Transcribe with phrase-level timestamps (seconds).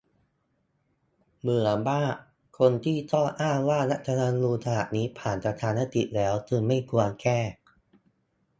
[1.41, 2.15] เบื่อมาก
[2.59, 7.39] คนที่ชอบอ้างว่า รัฐธรรมนูญ ฉบับนี้ผ่านประชามติแล้ว จึงไม่ควรแก้